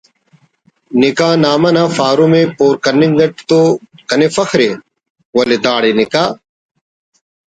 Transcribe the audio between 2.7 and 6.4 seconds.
کننگ اٹ تو کنے فخر ءِ ولے داڑے نکاح